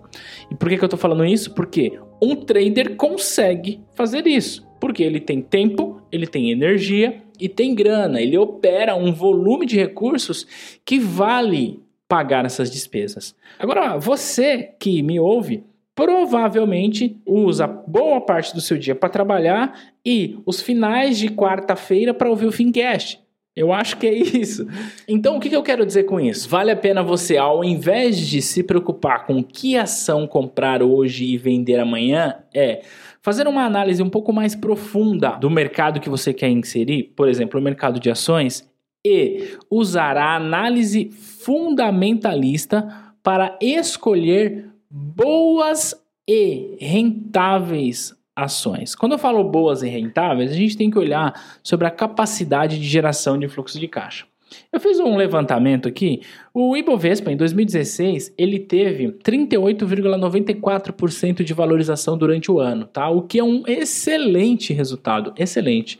E 0.51 0.55
por 0.55 0.69
que, 0.69 0.77
que 0.77 0.85
eu 0.85 0.87
estou 0.87 0.99
falando 0.99 1.25
isso? 1.25 1.55
Porque 1.55 1.99
um 2.23 2.37
trader 2.37 2.97
consegue 2.97 3.81
fazer 3.95 4.27
isso. 4.27 4.67
Porque 4.81 5.03
ele 5.03 5.21
tem 5.21 5.41
tempo, 5.41 6.03
ele 6.13 6.27
tem 6.27 6.51
energia 6.51 7.23
e 7.41 7.49
tem 7.49 7.75
grana. 7.75 8.21
Ele 8.21 8.37
opera 8.37 8.95
um 8.95 9.13
volume 9.13 9.67
de 9.67 9.77
recursos 9.77 10.47
que 10.85 10.99
vale 10.99 11.81
pagar 12.09 12.45
essas 12.45 12.71
despesas. 12.71 13.35
Agora, 13.59 13.99
você 13.99 14.75
que 14.79 15.03
me 15.03 15.19
ouve, 15.19 15.65
provavelmente 15.95 17.19
usa 17.27 17.67
boa 17.67 18.21
parte 18.21 18.55
do 18.55 18.61
seu 18.61 18.77
dia 18.77 18.95
para 18.95 19.09
trabalhar 19.09 19.93
e 20.05 20.39
os 20.45 20.61
finais 20.61 21.19
de 21.19 21.29
quarta-feira 21.31 22.13
para 22.13 22.29
ouvir 22.29 22.47
o 22.47 22.53
Fincast. 22.53 23.26
Eu 23.57 23.73
acho 23.73 23.97
que 23.97 24.07
é 24.07 24.13
isso. 24.13 24.67
Então, 25.09 25.39
o 25.39 25.41
que 25.41 25.55
eu 25.55 25.63
quero 25.63 25.87
dizer 25.87 26.05
com 26.05 26.21
isso? 26.21 26.47
Vale 26.47 26.71
a 26.71 26.77
pena 26.77 27.03
você, 27.03 27.39
ao 27.39 27.65
invés 27.65 28.19
de 28.19 28.43
se 28.43 28.63
preocupar 28.63 29.27
com 29.27 29.43
que 29.43 29.79
ação 29.79 30.27
comprar 30.27 30.83
hoje 30.83 31.25
e 31.25 31.39
vender 31.39 31.81
amanhã, 31.81 32.37
é 32.55 32.83
fazer 33.23 33.49
uma 33.49 33.65
análise 33.65 34.03
um 34.03 34.11
pouco 34.11 34.31
mais 34.31 34.55
profunda 34.55 35.31
do 35.31 35.49
mercado 35.49 36.01
que 36.01 36.11
você 36.11 36.35
quer 36.35 36.51
inserir, 36.51 37.15
por 37.17 37.29
exemplo, 37.29 37.59
o 37.59 37.63
mercado 37.63 37.99
de 37.99 38.11
ações, 38.11 38.69
e 39.05 39.57
usar 39.71 40.19
a 40.19 40.37
análise 40.37 41.11
fundamentalista 41.11 42.87
para 43.23 43.57
escolher 43.61 44.67
boas 44.91 45.95
e 46.29 46.77
rentáveis 46.81 48.16
ações. 48.37 48.95
Quando 48.95 49.13
eu 49.13 49.19
falo 49.19 49.43
boas 49.43 49.83
e 49.83 49.89
rentáveis, 49.89 50.53
a 50.53 50.55
gente 50.55 50.77
tem 50.77 50.91
que 50.91 50.99
olhar 50.99 51.33
sobre 51.63 51.87
a 51.87 51.91
capacidade 51.91 52.79
de 52.79 52.87
geração 52.87 53.39
de 53.39 53.49
fluxo 53.49 53.81
de 53.81 53.89
caixa. 53.89 54.27
Eu 54.73 54.79
fiz 54.79 55.01
um 55.01 55.17
levantamento 55.17 55.89
aqui. 55.89 56.21
O 56.55 56.77
Ibovespa 56.77 57.33
em 57.33 57.37
2016 57.37 58.33
ele 58.39 58.61
teve 58.61 59.09
38,94% 59.09 61.43
de 61.43 61.53
valorização 61.53 62.17
durante 62.17 62.49
o 62.51 62.61
ano, 62.61 62.87
tá? 62.87 63.09
O 63.09 63.23
que 63.23 63.41
é 63.41 63.45
um 63.45 63.65
excelente 63.67 64.73
resultado, 64.73 65.35
excelente. 65.37 65.99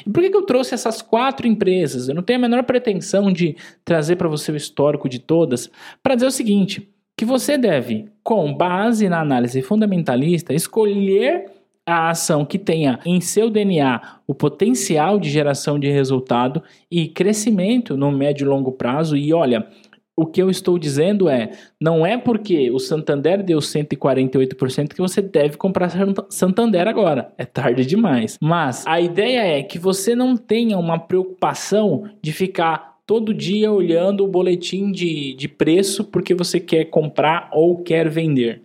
E 0.07 0.11
por 0.11 0.23
que, 0.23 0.35
eu 0.35 0.43
trouxe 0.43 0.75
essas 0.75 1.03
quatro 1.03 1.49
empresas? 1.49 2.09
Eu 2.09 2.15
não 2.15 2.23
tenho 2.23 2.39
a 2.39 2.43
menor 2.43 2.63
pretensão 2.63 3.33
de 3.33 3.57
trazer 3.85 4.15
para 4.15 4.29
você 4.29 4.53
o 4.53 4.57
histórico 4.57 5.09
de 5.09 5.19
todas, 5.19 5.69
para 6.03 6.15
dizer 6.15 6.29
o 6.29 6.31
seguinte 6.31 6.89
que 7.21 7.25
você 7.27 7.59
deve, 7.59 8.07
com 8.25 8.51
base 8.51 9.07
na 9.07 9.21
análise 9.21 9.61
fundamentalista, 9.61 10.55
escolher 10.55 11.51
a 11.85 12.09
ação 12.09 12.47
que 12.47 12.59
tenha 12.59 12.99
em 13.05 13.21
seu 13.21 13.51
DNA 13.51 14.01
o 14.27 14.35
potencial 14.35 15.21
de 15.21 15.29
geração 15.29 15.79
de 15.79 15.91
resultado 15.91 16.63
e 16.91 17.09
crescimento 17.09 17.95
no 17.95 18.11
médio 18.11 18.47
e 18.47 18.49
longo 18.49 18.73
prazo. 18.73 19.19
E 19.19 19.35
olha, 19.35 19.69
o 20.17 20.25
que 20.25 20.41
eu 20.41 20.49
estou 20.49 20.79
dizendo 20.79 21.29
é, 21.29 21.51
não 21.79 22.07
é 22.07 22.17
porque 22.17 22.71
o 22.71 22.79
Santander 22.79 23.43
deu 23.43 23.59
148% 23.59 24.95
que 24.95 25.03
você 25.03 25.21
deve 25.21 25.59
comprar 25.59 25.91
Santander 26.31 26.89
agora. 26.89 27.35
É 27.37 27.45
tarde 27.45 27.85
demais. 27.85 28.39
Mas 28.41 28.87
a 28.87 28.99
ideia 28.99 29.59
é 29.59 29.63
que 29.63 29.79
você 29.79 30.15
não 30.15 30.39
tenha 30.39 30.79
uma 30.79 30.99
preocupação 30.99 32.05
de 32.23 32.33
ficar 32.33 32.90
todo 33.11 33.35
dia 33.35 33.73
olhando 33.73 34.23
o 34.23 34.29
boletim 34.29 34.93
de, 34.93 35.35
de 35.35 35.49
preço 35.49 36.05
porque 36.05 36.33
você 36.33 36.61
quer 36.61 36.85
comprar 36.85 37.51
ou 37.53 37.83
quer 37.83 38.09
vender. 38.09 38.63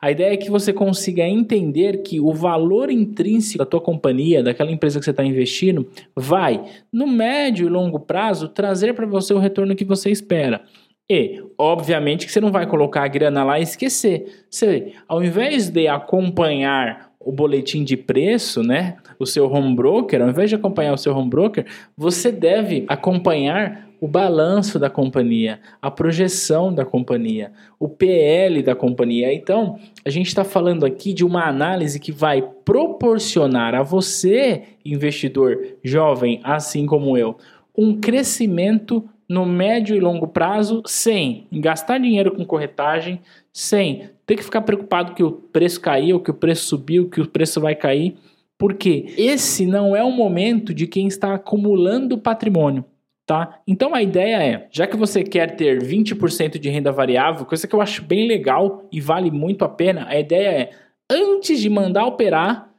A 0.00 0.10
ideia 0.10 0.32
é 0.32 0.36
que 0.38 0.50
você 0.50 0.72
consiga 0.72 1.28
entender 1.28 1.98
que 1.98 2.18
o 2.18 2.32
valor 2.32 2.90
intrínseco 2.90 3.58
da 3.58 3.66
tua 3.66 3.82
companhia, 3.82 4.42
daquela 4.42 4.72
empresa 4.72 4.98
que 4.98 5.04
você 5.04 5.10
está 5.10 5.22
investindo, 5.22 5.86
vai, 6.16 6.64
no 6.90 7.06
médio 7.06 7.66
e 7.66 7.68
longo 7.68 8.00
prazo, 8.00 8.48
trazer 8.48 8.94
para 8.94 9.04
você 9.04 9.34
o 9.34 9.38
retorno 9.38 9.76
que 9.76 9.84
você 9.84 10.10
espera. 10.10 10.62
E, 11.06 11.44
obviamente, 11.58 12.24
que 12.24 12.32
você 12.32 12.40
não 12.40 12.50
vai 12.50 12.66
colocar 12.66 13.04
a 13.04 13.08
grana 13.08 13.44
lá 13.44 13.60
e 13.60 13.62
esquecer. 13.62 14.46
Você, 14.48 14.94
ao 15.06 15.22
invés 15.22 15.68
de 15.68 15.86
acompanhar 15.86 17.11
o 17.24 17.32
boletim 17.32 17.84
de 17.84 17.96
preço, 17.96 18.62
né? 18.62 18.96
O 19.18 19.26
seu 19.26 19.50
home 19.50 19.74
broker, 19.74 20.22
ao 20.22 20.28
invés 20.28 20.48
de 20.50 20.56
acompanhar 20.56 20.92
o 20.92 20.98
seu 20.98 21.16
home 21.16 21.30
broker, 21.30 21.66
você 21.96 22.30
deve 22.30 22.84
acompanhar 22.88 23.88
o 24.02 24.08
balanço 24.08 24.80
da 24.80 24.90
companhia, 24.90 25.60
a 25.80 25.88
projeção 25.88 26.74
da 26.74 26.84
companhia, 26.84 27.52
o 27.78 27.88
PL 27.88 28.60
da 28.60 28.74
companhia. 28.74 29.32
Então, 29.32 29.78
a 30.04 30.10
gente 30.10 30.26
está 30.26 30.42
falando 30.42 30.84
aqui 30.84 31.12
de 31.12 31.24
uma 31.24 31.46
análise 31.46 32.00
que 32.00 32.10
vai 32.10 32.42
proporcionar 32.64 33.76
a 33.76 33.82
você, 33.84 34.64
investidor 34.84 35.76
jovem, 35.84 36.40
assim 36.42 36.84
como 36.84 37.16
eu, 37.16 37.36
um 37.78 38.00
crescimento 38.00 39.08
no 39.28 39.46
médio 39.46 39.94
e 39.94 40.00
longo 40.00 40.26
prazo 40.26 40.82
sem 40.84 41.46
gastar 41.52 41.98
dinheiro 41.98 42.34
com 42.34 42.44
corretagem, 42.44 43.20
sem 43.52 44.10
ter 44.32 44.36
que 44.36 44.44
ficar 44.44 44.62
preocupado 44.62 45.14
que 45.14 45.22
o 45.22 45.30
preço 45.30 45.78
caiu, 45.78 46.18
que 46.18 46.30
o 46.30 46.34
preço 46.34 46.64
subiu, 46.64 47.10
que 47.10 47.20
o 47.20 47.28
preço 47.28 47.60
vai 47.60 47.74
cair, 47.74 48.16
porque 48.58 49.12
esse 49.18 49.66
não 49.66 49.94
é 49.94 50.02
o 50.02 50.10
momento 50.10 50.72
de 50.72 50.86
quem 50.86 51.06
está 51.06 51.34
acumulando 51.34 52.16
patrimônio. 52.16 52.84
Tá? 53.26 53.60
Então 53.66 53.94
a 53.94 54.02
ideia 54.02 54.42
é, 54.42 54.68
já 54.70 54.86
que 54.86 54.96
você 54.96 55.22
quer 55.22 55.54
ter 55.54 55.82
20% 55.82 56.58
de 56.58 56.68
renda 56.70 56.90
variável, 56.90 57.44
coisa 57.44 57.68
que 57.68 57.74
eu 57.74 57.80
acho 57.80 58.02
bem 58.02 58.26
legal 58.26 58.88
e 58.90 59.00
vale 59.00 59.30
muito 59.30 59.64
a 59.64 59.68
pena, 59.68 60.06
a 60.08 60.18
ideia 60.18 60.48
é, 60.48 60.70
antes 61.10 61.60
de 61.60 61.68
mandar 61.68 62.06
operar, 62.06 62.70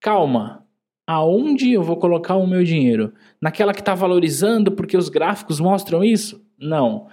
calma, 0.00 0.64
aonde 1.06 1.72
eu 1.72 1.82
vou 1.82 1.96
colocar 1.96 2.36
o 2.36 2.46
meu 2.46 2.62
dinheiro? 2.62 3.12
Naquela 3.42 3.74
que 3.74 3.80
está 3.80 3.94
valorizando 3.94 4.72
porque 4.72 4.96
os 4.96 5.08
gráficos 5.08 5.58
mostram 5.58 6.04
isso? 6.04 6.40
Não. 6.58 7.08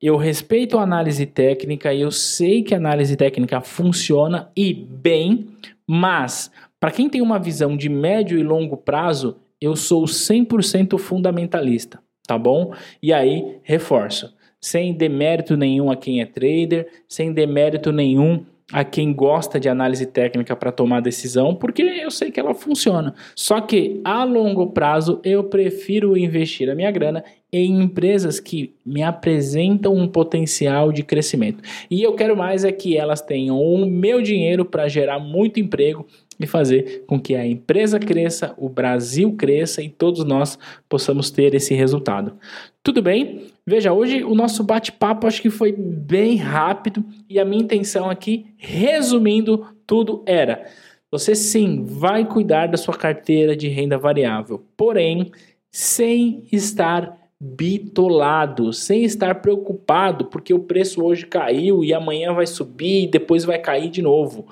Eu 0.00 0.16
respeito 0.16 0.78
a 0.78 0.82
análise 0.82 1.24
técnica 1.26 1.92
e 1.92 2.00
eu 2.00 2.10
sei 2.10 2.62
que 2.62 2.74
a 2.74 2.78
análise 2.78 3.16
técnica 3.16 3.60
funciona 3.60 4.50
e 4.56 4.72
bem, 4.74 5.48
mas 5.86 6.50
para 6.78 6.90
quem 6.90 7.08
tem 7.08 7.22
uma 7.22 7.38
visão 7.38 7.76
de 7.76 7.88
médio 7.88 8.38
e 8.38 8.42
longo 8.42 8.76
prazo, 8.76 9.36
eu 9.60 9.74
sou 9.74 10.04
100% 10.04 10.98
fundamentalista 10.98 12.04
tá 12.26 12.38
bom? 12.38 12.72
E 13.02 13.12
aí, 13.12 13.58
reforço, 13.62 14.34
sem 14.60 14.92
demérito 14.92 15.56
nenhum 15.56 15.90
a 15.90 15.96
quem 15.96 16.20
é 16.20 16.26
trader, 16.26 16.88
sem 17.08 17.32
demérito 17.32 17.92
nenhum 17.92 18.44
a 18.72 18.82
quem 18.82 19.12
gosta 19.12 19.60
de 19.60 19.68
análise 19.68 20.06
técnica 20.06 20.56
para 20.56 20.72
tomar 20.72 21.00
decisão, 21.00 21.54
porque 21.54 21.82
eu 21.82 22.10
sei 22.10 22.30
que 22.30 22.40
ela 22.40 22.54
funciona. 22.54 23.14
Só 23.36 23.60
que 23.60 24.00
a 24.02 24.24
longo 24.24 24.68
prazo 24.68 25.20
eu 25.22 25.44
prefiro 25.44 26.16
investir 26.16 26.70
a 26.70 26.74
minha 26.74 26.90
grana 26.90 27.22
em 27.56 27.80
empresas 27.80 28.40
que 28.40 28.74
me 28.84 29.00
apresentam 29.00 29.94
um 29.94 30.08
potencial 30.08 30.90
de 30.90 31.04
crescimento. 31.04 31.62
E 31.88 32.02
eu 32.02 32.14
quero 32.14 32.36
mais 32.36 32.64
é 32.64 32.72
que 32.72 32.96
elas 32.96 33.20
tenham 33.20 33.60
o 33.60 33.86
meu 33.86 34.20
dinheiro 34.20 34.64
para 34.64 34.88
gerar 34.88 35.20
muito 35.20 35.60
emprego 35.60 36.04
e 36.40 36.48
fazer 36.48 37.04
com 37.06 37.20
que 37.20 37.36
a 37.36 37.46
empresa 37.46 38.00
cresça, 38.00 38.52
o 38.58 38.68
Brasil 38.68 39.34
cresça 39.36 39.80
e 39.80 39.88
todos 39.88 40.24
nós 40.24 40.58
possamos 40.88 41.30
ter 41.30 41.54
esse 41.54 41.74
resultado. 41.74 42.36
Tudo 42.82 43.00
bem? 43.00 43.46
Veja, 43.64 43.92
hoje 43.92 44.24
o 44.24 44.34
nosso 44.34 44.64
bate-papo 44.64 45.28
acho 45.28 45.40
que 45.40 45.48
foi 45.48 45.70
bem 45.70 46.34
rápido 46.34 47.04
e 47.30 47.38
a 47.38 47.44
minha 47.44 47.62
intenção 47.62 48.10
aqui, 48.10 48.46
resumindo 48.56 49.64
tudo, 49.86 50.24
era: 50.26 50.66
você 51.08 51.36
sim 51.36 51.84
vai 51.84 52.24
cuidar 52.24 52.66
da 52.66 52.76
sua 52.76 52.96
carteira 52.96 53.56
de 53.56 53.68
renda 53.68 53.96
variável, 53.96 54.64
porém, 54.76 55.30
sem 55.70 56.44
estar 56.50 57.23
bitolado, 57.44 58.72
sem 58.72 59.04
estar 59.04 59.34
preocupado 59.42 60.24
porque 60.24 60.54
o 60.54 60.60
preço 60.60 61.04
hoje 61.04 61.26
caiu 61.26 61.84
e 61.84 61.92
amanhã 61.92 62.32
vai 62.32 62.46
subir 62.46 63.04
e 63.04 63.06
depois 63.06 63.44
vai 63.44 63.58
cair 63.58 63.90
de 63.90 64.00
novo. 64.00 64.46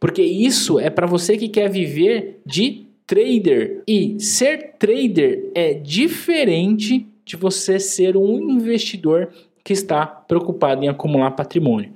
Porque 0.00 0.22
isso 0.22 0.80
é 0.80 0.88
para 0.88 1.06
você 1.06 1.36
que 1.36 1.48
quer 1.48 1.68
viver 1.68 2.40
de 2.46 2.86
trader. 3.06 3.82
E 3.86 4.18
ser 4.18 4.76
trader 4.78 5.50
é 5.54 5.74
diferente 5.74 7.06
de 7.22 7.36
você 7.36 7.78
ser 7.78 8.16
um 8.16 8.50
investidor 8.50 9.28
que 9.62 9.74
está 9.74 10.06
preocupado 10.06 10.82
em 10.82 10.88
acumular 10.88 11.32
patrimônio. 11.32 11.92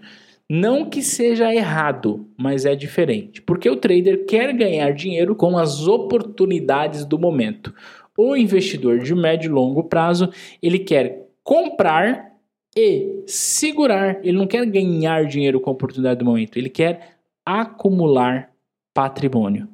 Não 0.48 0.88
que 0.88 1.02
seja 1.02 1.52
errado, 1.52 2.28
mas 2.37 2.64
é 2.64 2.76
diferente. 2.76 3.40
Porque 3.40 3.68
o 3.68 3.76
trader 3.76 4.26
quer 4.26 4.52
ganhar 4.52 4.92
dinheiro 4.92 5.34
com 5.34 5.58
as 5.58 5.88
oportunidades 5.88 7.04
do 7.04 7.18
momento. 7.18 7.74
O 8.16 8.37
investidor 8.37 9.00
de 9.00 9.14
médio 9.14 9.48
e 9.48 9.52
longo 9.52 9.85
prazo, 9.85 10.31
ele 10.62 10.79
quer 10.79 11.29
comprar 11.42 12.33
e 12.76 13.22
segurar. 13.26 14.18
Ele 14.24 14.38
não 14.38 14.46
quer 14.46 14.64
ganhar 14.66 15.24
dinheiro 15.26 15.61
com 15.61 15.70
a 15.70 15.72
oportunidade 15.72 16.18
do 16.18 16.24
momento, 16.24 16.57
ele 16.57 16.70
quer 16.70 17.16
acumular 17.44 18.50
patrimônio. 18.94 19.68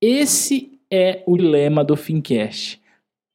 Esse 0.00 0.78
é 0.90 1.22
o 1.26 1.36
lema 1.36 1.84
do 1.84 1.96
Fincast: 1.96 2.80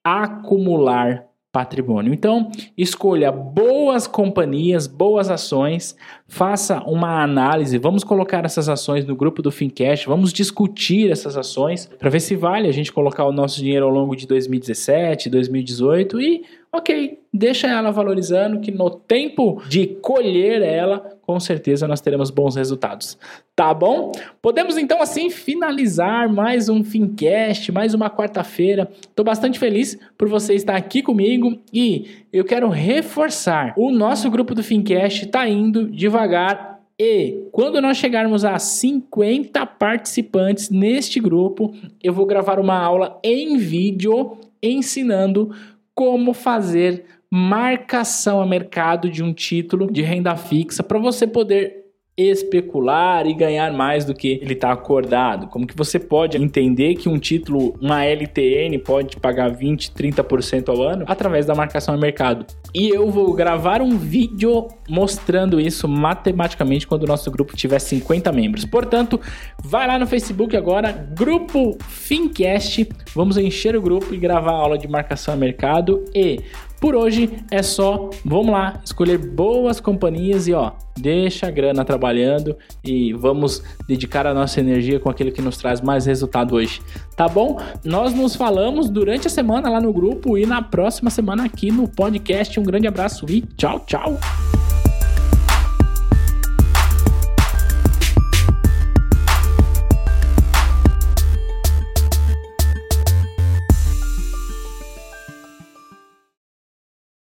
acumular 0.03 1.27
patrimônio. 1.51 2.13
Então, 2.13 2.51
escolha 2.77 3.31
boas 3.31 4.05
companhias, 4.05 4.85
boas 4.85 5.29
ações, 5.29 5.95
faça 6.27 6.81
uma 6.83 7.23
análise, 7.23 7.77
vamos 7.77 8.03
colocar 8.03 8.45
essas 8.45 8.69
ações 8.69 9.05
no 9.05 9.15
grupo 9.15 9.41
do 9.41 9.51
Fincast, 9.51 10.07
vamos 10.07 10.31
discutir 10.33 11.09
essas 11.11 11.37
ações 11.37 11.87
para 11.97 12.09
ver 12.09 12.19
se 12.19 12.35
vale 12.35 12.67
a 12.67 12.71
gente 12.71 12.91
colocar 12.91 13.25
o 13.25 13.31
nosso 13.31 13.57
dinheiro 13.57 13.85
ao 13.85 13.91
longo 13.91 14.15
de 14.15 14.27
2017, 14.27 15.29
2018 15.29 16.21
e 16.21 16.45
ok, 16.77 17.19
deixa 17.33 17.67
ela 17.67 17.91
valorizando 17.91 18.59
que 18.59 18.71
no 18.71 18.89
tempo 18.89 19.61
de 19.67 19.87
colher 19.87 20.61
ela, 20.61 21.17
com 21.21 21.39
certeza 21.39 21.87
nós 21.87 22.01
teremos 22.01 22.29
bons 22.29 22.55
resultados. 22.55 23.17
Tá 23.55 23.73
bom? 23.73 24.11
Podemos 24.41 24.77
então 24.77 25.01
assim 25.01 25.29
finalizar 25.29 26.31
mais 26.31 26.69
um 26.69 26.83
Fincast, 26.83 27.71
mais 27.71 27.93
uma 27.93 28.09
quarta-feira. 28.09 28.89
Estou 29.01 29.25
bastante 29.25 29.57
feliz 29.59 29.97
por 30.17 30.29
você 30.29 30.53
estar 30.53 30.75
aqui 30.75 31.01
comigo 31.01 31.57
e 31.73 32.23
eu 32.31 32.45
quero 32.45 32.69
reforçar: 32.69 33.73
o 33.75 33.91
nosso 33.91 34.29
grupo 34.29 34.53
do 34.53 34.63
Fincast 34.63 35.25
está 35.25 35.47
indo 35.49 35.89
devagar 35.89 36.77
e 36.99 37.47
quando 37.51 37.79
nós 37.79 37.97
chegarmos 37.97 38.43
a 38.43 38.57
50 38.57 39.65
participantes 39.65 40.71
neste 40.71 41.19
grupo, 41.19 41.71
eu 42.03 42.11
vou 42.11 42.25
gravar 42.25 42.59
uma 42.59 42.75
aula 42.75 43.19
em 43.23 43.57
vídeo 43.57 44.37
ensinando 44.61 45.51
como 45.97 46.31
fazer 46.31 47.05
marcação 47.29 48.39
a 48.39 48.45
mercado 48.45 49.09
de 49.09 49.23
um 49.23 49.33
título 49.33 49.91
de 49.91 50.03
renda 50.03 50.35
fixa 50.37 50.83
para 50.83 50.99
você 50.99 51.25
poder 51.25 51.76
especular 52.17 53.27
e 53.27 53.33
ganhar 53.35 53.71
mais 53.71 54.03
do 54.03 54.13
que 54.13 54.39
ele 54.41 54.53
está 54.53 54.71
acordado? 54.71 55.47
Como 55.47 55.67
que 55.67 55.77
você 55.77 55.99
pode 55.99 56.35
entender 56.35 56.95
que 56.95 57.07
um 57.07 57.19
título, 57.19 57.77
uma 57.79 58.03
LTN, 58.03 58.75
pode 58.79 59.17
pagar 59.17 59.49
20, 59.49 59.91
30% 59.91 60.69
ao 60.69 60.81
ano 60.81 61.05
através 61.07 61.45
da 61.45 61.53
marcação 61.53 61.93
a 61.93 61.97
mercado? 61.97 62.47
E 62.73 62.89
eu 62.89 63.11
vou 63.11 63.33
gravar 63.33 63.83
um 63.83 63.97
vídeo 63.97 64.67
mostrando 64.89 65.59
isso 65.59 65.87
matematicamente 65.87 66.87
quando 66.87 67.03
o 67.03 67.07
nosso 67.07 67.29
grupo 67.29 67.55
tiver 67.55 67.79
50 67.79 68.31
membros. 68.31 68.65
Portanto, 68.65 69.21
vai 69.63 69.85
lá 69.85 69.99
no 69.99 70.07
Facebook 70.07 70.57
agora, 70.57 70.91
grupo 70.91 71.77
Fincast, 71.87 72.89
vamos 73.13 73.37
encher 73.37 73.75
o 73.75 73.81
grupo 73.81 74.13
e 74.13 74.17
gravar 74.17 74.53
a 74.53 74.57
aula 74.57 74.77
de 74.77 74.87
marcação 74.87 75.35
a 75.35 75.37
mercado 75.37 76.03
e 76.15 76.41
por 76.79 76.95
hoje 76.95 77.43
é 77.49 77.61
só, 77.63 78.09
vamos 78.23 78.51
lá, 78.51 78.79
escolher 78.83 79.17
boas 79.17 79.79
companhias 79.79 80.47
e 80.47 80.53
ó, 80.53 80.71
deixa 80.97 81.47
a 81.47 81.51
grana 81.51 81.83
trabalhando 81.83 82.55
e 82.83 83.13
vamos 83.13 83.63
dedicar 83.87 84.27
a 84.27 84.33
nossa 84.33 84.59
energia 84.59 84.99
com 84.99 85.09
aquilo 85.09 85.31
que 85.31 85.41
nos 85.41 85.57
traz 85.57 85.81
mais 85.81 86.05
resultado 86.05 86.55
hoje. 86.55 86.81
Tá 87.15 87.27
bom? 87.27 87.59
Nós 87.83 88.13
nos 88.13 88.35
falamos 88.35 88.89
durante 88.89 89.27
a 89.27 89.29
semana 89.29 89.69
lá 89.69 89.81
no 89.81 89.91
grupo 89.91 90.37
e 90.37 90.45
na 90.45 90.61
próxima 90.61 91.09
semana 91.09 91.45
aqui 91.45 91.71
no 91.71 91.87
podcast. 91.87 92.59
Um 92.59 92.63
grande 92.63 92.87
abraço 92.87 93.25
e 93.29 93.41
tchau, 93.41 93.79
tchau. 93.85 94.17